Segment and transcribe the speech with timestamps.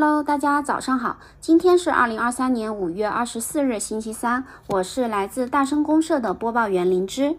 [0.00, 7.36] Hello，大家早上好，今天是二零二三年五月二十四日，星期三，我是来自大生公社的播报员灵芝。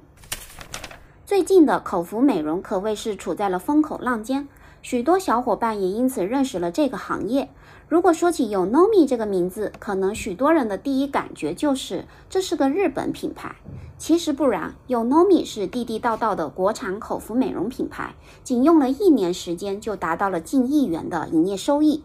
[1.25, 4.49] 最近的口服美容可谓是处在了风口浪尖，
[4.81, 7.49] 许多小伙伴也因此认识了这个行业。
[7.87, 13.55] 如果说起有 Nomi 这个名字，可能许多人的第一感觉就是这是个日本品牌。
[13.97, 22.03] 其实不然，有 Nomi 是地地道道的国产口服美容品牌，仅用了一年时间就达到了近亿元的营业收益。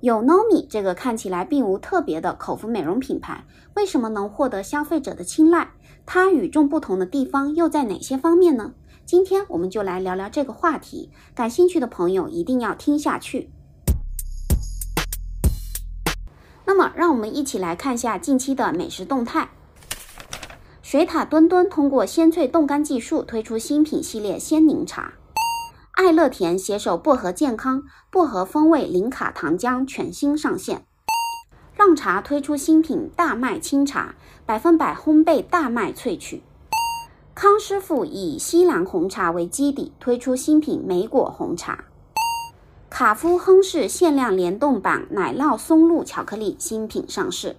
[0.00, 3.44] 有 Nomi 这个看起来并无特别的口服美容品牌，
[3.74, 5.70] 为什么能获得消费者的青睐？
[6.06, 8.74] 它与众不同的地方又在哪些方面呢？
[9.04, 13.50] 今天我们就来聊聊这个话题，感兴趣的朋友一定要听下去。
[16.64, 19.48] 那么，让我们一起来看一下近期的美食动态。
[20.80, 25.14] 水塔墩墩通过鲜萃冻干技术推出新品系列鲜柠茶。
[25.98, 30.86] 爱乐甜携手薄荷健康，薄荷风味零卡糖浆全新上线。
[31.76, 34.14] 浪茶推出新品大麦清茶，
[34.46, 36.44] 百分百烘焙大麦萃取。
[37.34, 41.86] 康师傅以西兰红茶为基底推出新品莓果红茶。
[42.88, 47.56] 卡夫亨氏限量联动版奶酪松露巧克力新品上市。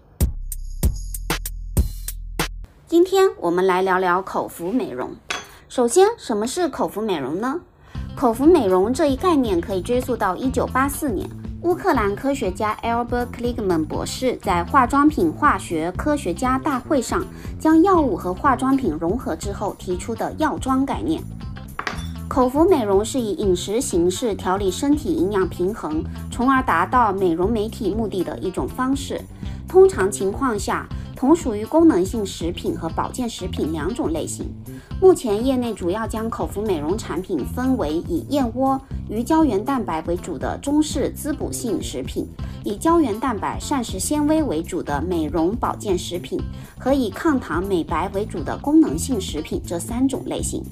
[2.87, 5.17] 今天我们来聊聊口服美容。
[5.67, 7.59] 首先，什么是口服美容呢？
[8.19, 11.29] 口服美容这一概念可以追溯到1984年，
[11.61, 17.25] 乌克兰科学家 Albert Kligman 博士在化妆品化学科学家大会上
[17.57, 21.23] 将药物和化妆品融合之后提出的药妆概念。
[22.27, 29.21] 口服美容是以饮食形式调理身体营养平衡，从而达到美容美体目的的一种方式。
[29.65, 30.85] 通常情况下，
[31.19, 34.49] 同属于功能性食品和保健食品两种类型。
[35.01, 42.25] 目前业内主要将口服美容产品分为以燕窝、鱼胶原蛋白为主的中式滋补性食品，
[42.63, 46.39] 以胶原蛋白、膳食纤维为主的美容保健食品，
[46.79, 50.63] 和以抗糖美白为主的功能性食品这三种类型。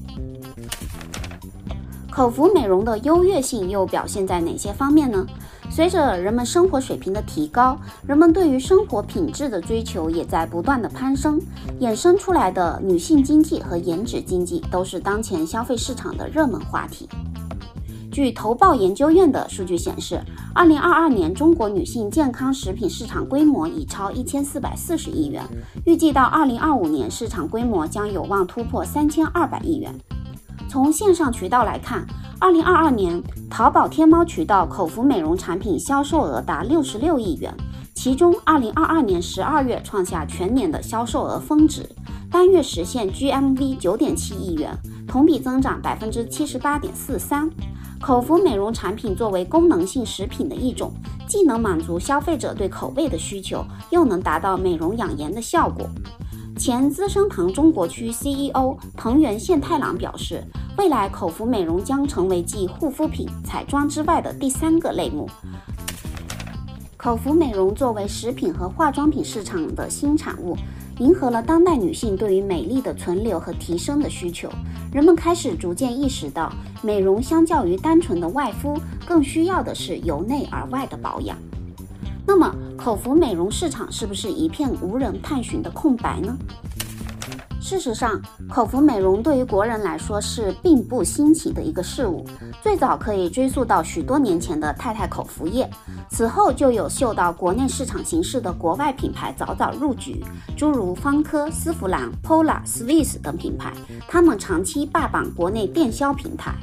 [2.09, 5.27] 口服美容的优越性又表现在哪些方面呢？
[5.69, 11.39] 随着人们生活水平的提高，人们对于生活品质的追求也在不断的攀升，
[11.79, 17.07] 衍生出来的女性经济和颜值经济都是当前消费市场的热门话题。
[18.11, 20.19] 据投报研究院的数据显示，
[20.55, 25.43] 二零二二年中国女性健康食品市场规模已超一千四百四十亿元，
[25.85, 29.93] 预计到二零二五年市场规模将有望突破三千二百亿元。
[30.69, 32.05] 从线上渠道来看，
[32.39, 37.55] 二零二二年淘宝天猫渠道口服美容产品销售额达六十六亿元，
[37.95, 41.87] 其中二零二二年十二月创下全年的销售额峰值，
[42.29, 47.49] 单月实现 GMV 九点七亿元，同比增长百分之七十八点四三。
[47.99, 50.93] 口服美容产品作为功能性食品的一种，
[51.27, 55.89] 既能满足消费者对口味的需求，又能达到美容养颜的效果。
[56.57, 60.43] 前资生堂中国区 CEO 藤原宪太郎表示，
[60.75, 65.29] 未来口服美容将成为继护肤品、彩妆之外的第三个类目。
[66.97, 70.57] 口服美容作为食品和化妆品市场的新产物，
[70.97, 74.49] 迎合了当代女性对于美丽的存留和提升的需求。
[74.91, 76.51] 人们开始逐渐意识到，
[76.81, 78.75] 美容相较于单纯的外敷，
[79.05, 81.37] 更需要的是由内而外的保养。
[82.27, 86.37] 那么，口服美容市场是不是一片无人探寻的空白呢？
[87.61, 92.25] 事实上，口服美容对于国人来说是并不新奇的一个事物，
[92.61, 95.69] 最早可以追溯到许多年前的太太口服液。
[96.09, 100.21] 此后就有嗅到国内市场形势的国外品牌早早入局，
[100.57, 103.73] 诸如芳科、丝芙兰、Pola、Swiss 等品牌，
[104.07, 106.53] 他们长期霸榜国内电销平台。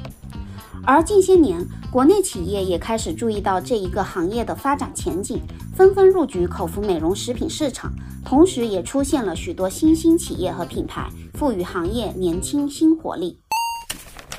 [0.87, 5.41] 而近些年，国内企业也开始注意到这一个行业的发展前景，
[5.75, 7.91] 纷纷入局口服美容食品市场，
[8.23, 13.39] 同时也出现了许多新兴企业和品牌，赋予行业年轻新活力。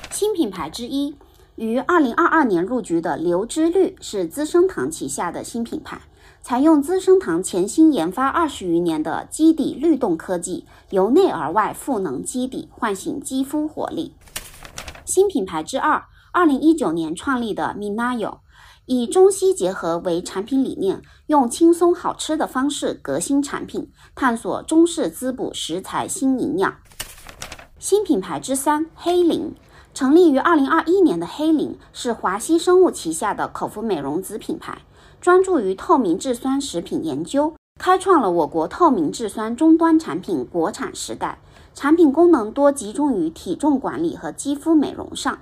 [0.09, 1.17] 新品牌之一，
[1.57, 5.99] 于二零二二年入局的流之绿是资生堂旗下的新品牌，
[6.41, 14.13] 采用资生堂潜心研发二十余年的基底律动科技，由内而外赋能基底，唤醒肌肤活力。
[15.03, 16.01] 新品牌之二。
[16.37, 18.41] 二零一九年创立的 Minayo，
[18.85, 26.75] 以中西结合为产品理念，用轻松好吃的方式革新产品，探索中式滋补食材新营养。
[27.79, 29.55] 新品牌之三黑林，
[29.95, 34.83] 成立于二零二一年的黑林是华西生物旗下的口服美容子品牌，
[35.19, 41.39] 专注于透明质酸食品研究，开创了我国透明质酸终端产品国产时代。
[41.73, 45.39] 产品功能多集中于体重管理和肌肤美容上。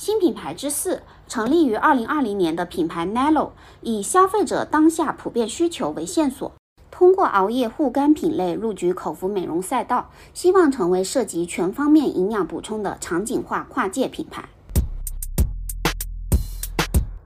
[0.00, 3.50] 新品牌之四，成立于2020年的品牌 Nello，
[3.82, 6.50] 以消费者当下普遍需求为线索，
[6.90, 14.48] 通过熬夜护肝品类入局口服美容赛道，希望成为涉及全方面营养补充的场景化跨界品牌。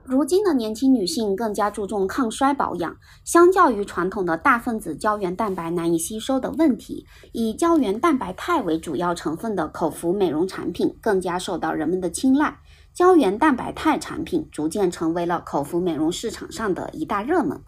[0.03, 12.59] 如今的年轻女性更加注重抗衰保养，相较于传统的大分子胶原蛋白难以吸收的问题，以胶原蛋白肽为主要成分的口服美容产品更加受到人们的青睐。
[12.95, 17.61] 胶原蛋白肽产品逐渐成为了口服美容市场上的一大热门。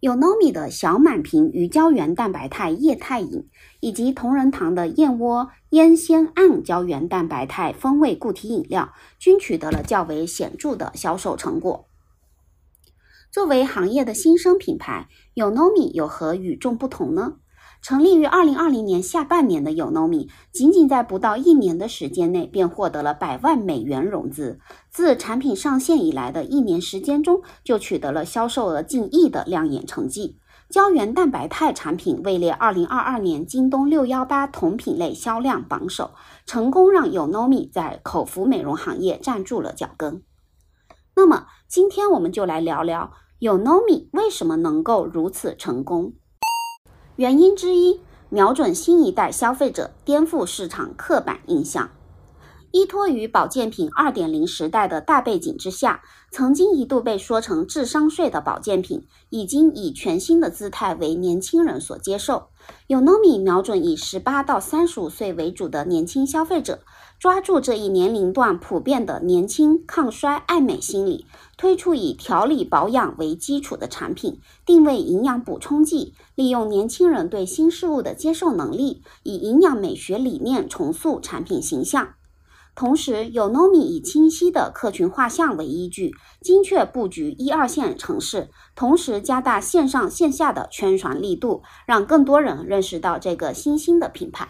[0.00, 3.48] 有 Nomi 的小满瓶鱼胶原蛋白肽液态饮，
[3.80, 11.88] 以及同仁堂的燕窝烟酰胺胶原蛋白肽风味固体饮料，均取得了较为显著的销售成果。
[13.30, 17.36] 作为行业的新生品牌，有 Nomi 有何与众不同呢？
[17.82, 24.58] 成立于二零二零年下半年的有 Nomi，仅仅在不到一年的时间内便获得了百万美元融资。
[24.90, 30.38] 自产品上线以来的一年时间中，就取得了销售额近亿的亮眼成绩。
[30.68, 36.10] 胶原蛋白肽产品位列二零二二年京东六幺八同品类销量榜首，
[36.44, 40.24] 成功让有 Nomi 在口服美容行业站住了脚跟。
[41.14, 46.14] 那么，今天我们就来聊聊有 Nomi 为什么能够如此成功。
[47.16, 51.88] 原因之一，瞄准新一代消费者，颠覆市场刻板印象。
[52.76, 62.48] 依托于保健品2.0时代的大背景之下，曾经一度被说成智商税的保健品，已经以全新的姿态为年轻人所接受。
[62.86, 66.80] 有 Nomi 瞄准以18到35岁为主的年轻消费者。
[67.18, 71.24] 抓住这一年龄段普遍的年轻、抗衰、爱美心理，
[71.56, 82.08] 推出以调理保养为基础的产品，定位营养补充剂，利用年轻人对新事物的接受能力，以营养美学理念重塑产品形象。
[82.76, 94.46] 同时，有 Nomi 以清晰的客群画像为依据，精确布局一二线城市，同时加大线上线下的宣传力度，让更多人认识到这个新兴的品牌。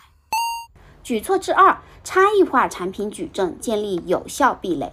[1.04, 4.90] 举措之二，差异化产品矩阵，建立有效壁垒。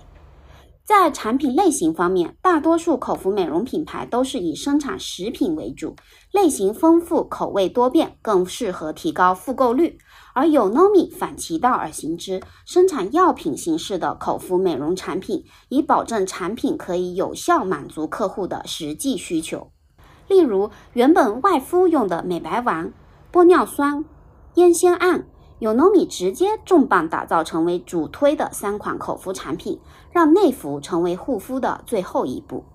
[0.86, 5.96] 在产品类型方面，大多数口服美容品牌都是以生产食品为主，
[6.32, 9.98] 类型丰富，口味多变，更适合提高复购率。
[10.34, 19.72] 而有 Nomi 反其道而行之，生产药品形式的口服美容产品，以保证产品可以有效满足客户的实际需求。
[20.28, 22.92] 例如，原本外敷用的美白丸、
[23.32, 24.04] 玻尿酸、
[24.56, 25.26] 烟酰胺。
[25.64, 29.80] 有 Nomi 直接重磅打造成为主推的三款口服产品，
[30.12, 32.66] 让内服成为护肤的最后一步。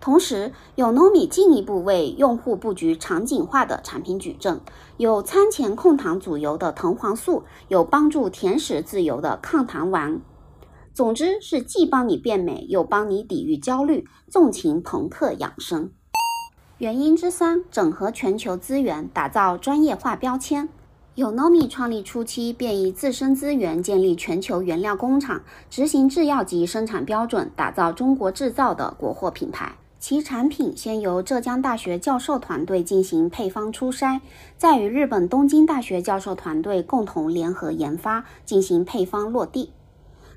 [0.00, 4.60] 同时，有 Nomi 进一步为用户布局场景化的产品矩阵，
[4.96, 10.20] 有餐前控糖阻油的藤黄素，有帮助甜食自由的抗糖丸。
[10.92, 15.92] 总之是既帮你变美，又帮你抵御焦虑，纵情朋克养生。
[16.78, 20.68] 原因之三，整合全球资源，打造专业化标签。
[21.18, 29.74] 有 Nomi 创立初期便以自身资源建立全球原料工厂，执行制药级生产标准，打造中国制造的国货品牌。
[29.98, 34.20] 其产品先由浙江大学教授团队进行配方初筛，
[34.56, 39.72] 再与日本东京大学教授团队共同联合研发，进行配方落地。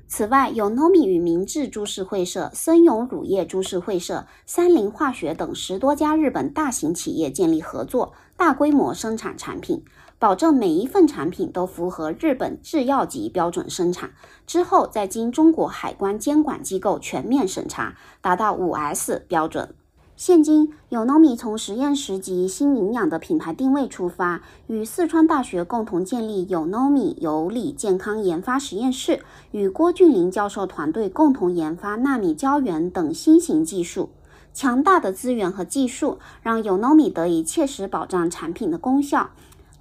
[0.08, 9.82] 此外，有 Nomi 与明治株式会社、森永乳业株式会社、三菱化学等十多家日本大型企业建立合作，大规模生产产品。
[10.22, 14.12] 保证每一份产品都符合日本制药级标准生产，
[14.46, 19.74] 之后再经中国海关监管机构全面审查，达到五 S 标准。
[20.14, 34.10] 现今，有 Nomi 从实验室级新营养的品牌定位出发，与四川大学共同建立有 Nomi 有理健康研发实验室，与郭俊林教授团队共同研发纳米胶原等新型技术。
[34.54, 39.30] 强大的资源和技术，让有 Nomi 得以切实保障产品的功效。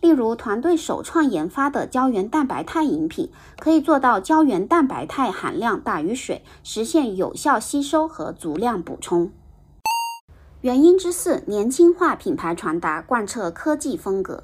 [0.01, 9.31] 例如，团队首创研发的胶原蛋白肽饮品，可以做到胶原蛋白肽含量大于水，实现有效吸收和足量补充。
[10.61, 14.43] 原因之四，年轻化品牌传达，贯彻科技风格。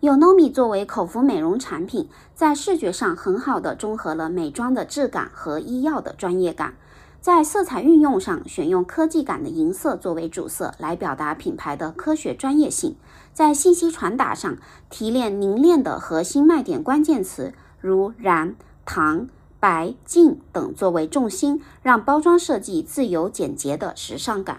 [0.00, 6.74] 有 Nomi 作为口服美容产品，在视觉上很好的中和了美妆的质感和医药的专业感。
[7.20, 12.94] 在色彩运用上，选用科技感的银色作为主色，来表达品牌的科学专业性。
[13.34, 14.56] 在信息传达上，
[14.88, 24.58] 提炼凝练的核心卖点关键词，如燃、糖、白、净等作为重心，让包装设计自由简洁的时尚感。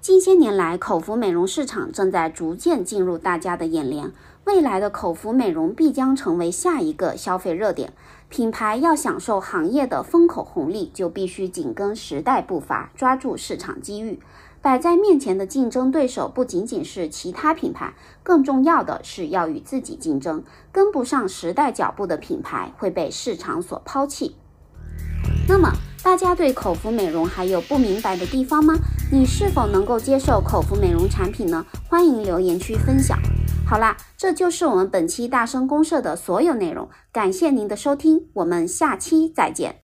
[0.00, 4.12] 近些年来，口服美容市场正在逐渐进入大家的眼帘。
[4.46, 7.92] 未来的口服美容必将成为下一个消费热点。
[8.28, 14.20] 品牌要享受行业的风口红利，就必须紧跟时代步伐，抓住市场机遇。
[14.62, 20.44] 摆在面前的竞争对手不仅仅是其他品牌，更重要的是要与自己竞争。
[20.70, 24.36] 跟不上时代脚步的品牌会被市场所抛弃。
[25.48, 25.72] 那么，
[26.04, 28.74] 大家对口服美容还有不明白的地方吗？
[29.10, 31.66] 你是否能够接受口服美容产品呢？
[31.88, 33.18] 欢迎留言区分享。
[33.68, 39.85] 好啦，这就是我们本期大声公社的所有内容，感谢您的收听，我们下期再见。